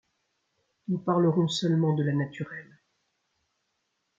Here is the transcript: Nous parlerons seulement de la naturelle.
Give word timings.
Nous 0.87 0.97
parlerons 0.97 1.47
seulement 1.47 1.93
de 1.93 2.01
la 2.03 2.13
naturelle. 2.13 2.79